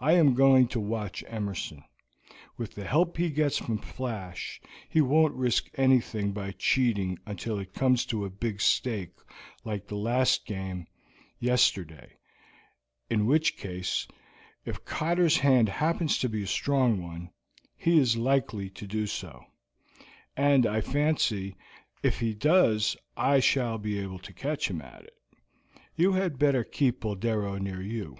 [0.00, 1.84] I am going to watch Emerson.
[2.56, 7.74] With the help he gets from Flash, he won't risk anything by cheating until it
[7.74, 9.12] comes to a big stake
[9.62, 10.86] like the last game
[11.38, 12.16] yesterday,
[13.10, 14.08] in which case,
[14.64, 17.28] if Cotter's hand happens to be a strong one,
[17.76, 19.44] he is likely to do so,
[20.38, 21.54] and I fancy
[22.02, 25.18] if he does I shall be able to catch him at it.
[25.96, 28.16] You had better keep Boldero near you.